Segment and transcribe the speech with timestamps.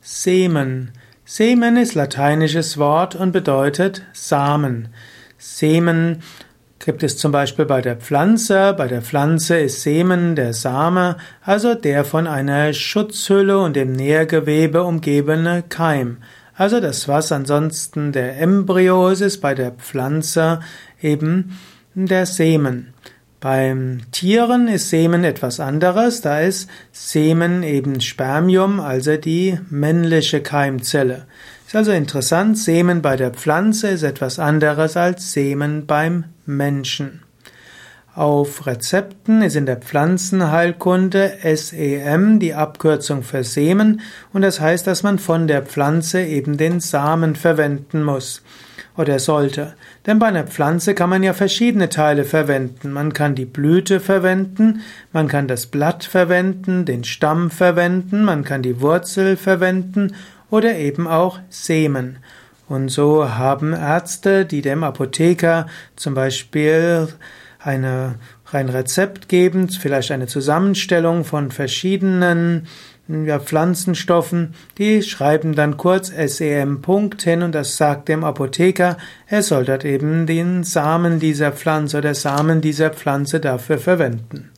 [0.00, 0.92] Semen.
[1.26, 4.88] Semen ist lateinisches Wort und bedeutet Samen.
[5.36, 6.22] Semen
[6.78, 8.74] gibt es zum Beispiel bei der Pflanze.
[8.76, 14.82] Bei der Pflanze ist Semen der Same, also der von einer Schutzhülle und dem Nährgewebe
[14.84, 16.16] umgebene Keim.
[16.54, 20.60] Also das, was ansonsten der Embryo ist, ist bei der Pflanze
[21.02, 21.58] eben
[21.94, 22.94] der Semen.
[23.40, 31.24] Beim Tieren ist Semen etwas anderes, da ist Semen eben Spermium, also die männliche Keimzelle.
[31.66, 37.22] Ist also interessant, Semen bei der Pflanze ist etwas anderes als Semen beim Menschen.
[38.14, 44.02] Auf Rezepten ist in der Pflanzenheilkunde SEM die Abkürzung für Semen
[44.34, 48.42] und das heißt, dass man von der Pflanze eben den Samen verwenden muss
[49.00, 49.74] oder sollte.
[50.06, 52.92] Denn bei einer Pflanze kann man ja verschiedene Teile verwenden.
[52.92, 54.82] Man kann die Blüte verwenden,
[55.12, 60.14] man kann das Blatt verwenden, den Stamm verwenden, man kann die Wurzel verwenden
[60.50, 62.18] oder eben auch Semen.
[62.68, 67.08] Und so haben Ärzte, die dem Apotheker zum Beispiel
[67.58, 68.16] eine,
[68.52, 72.68] ein Rezept geben, vielleicht eine Zusammenstellung von verschiedenen
[73.26, 79.42] ja, Pflanzenstoffen, die schreiben dann kurz SEM Punkt hin und das sagt dem Apotheker, er
[79.42, 84.50] soll dort eben den Samen dieser Pflanze oder Samen dieser Pflanze dafür verwenden.